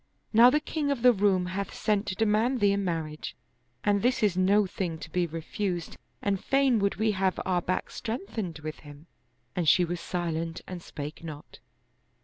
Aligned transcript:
Now 0.33 0.49
the 0.49 0.59
king 0.59 0.89
of 0.89 1.03
the 1.03 1.13
Roum 1.13 1.45
hath 1.45 1.75
sent 1.75 2.07
to 2.07 2.15
demand 2.15 2.59
thee 2.59 2.71
in 2.71 2.83
marriage, 2.83 3.35
and 3.83 4.01
this 4.01 4.23
is 4.23 4.35
no 4.35 4.65
thing 4.65 4.97
to 4.97 5.11
be 5.11 5.27
refused 5.27 5.95
and 6.23 6.43
fain 6.43 6.79
would 6.79 6.95
we 6.95 7.11
have 7.11 7.39
our 7.45 7.61
back 7.61 7.91
69 7.91 8.15
Oriental 8.15 8.63
Mystery 8.63 8.71
Stories 8.71 8.75
strengthened 8.77 8.95
with 8.95 8.95
him." 8.95 9.07
And 9.55 9.69
she 9.69 9.85
was 9.85 10.01
silent 10.01 10.61
and 10.65 10.81
spake 10.81 11.23
not. 11.23 11.59